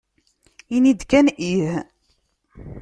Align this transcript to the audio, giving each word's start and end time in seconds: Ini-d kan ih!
Ini-d 0.75 1.01
kan 1.09 1.27
ih! 1.53 1.71